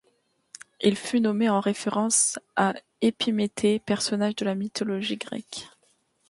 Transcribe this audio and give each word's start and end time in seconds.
Il 0.81 0.95
fut 0.97 1.21
nommé 1.21 1.47
en 1.49 1.59
référence 1.59 2.39
à 2.55 2.73
Épiméthée, 3.01 3.77
personnage 3.77 4.35
de 4.35 4.45
la 4.45 4.55
mythologie 4.55 5.17
grecque. 5.17 5.67